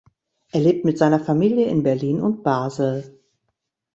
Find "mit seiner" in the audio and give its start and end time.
0.83-1.19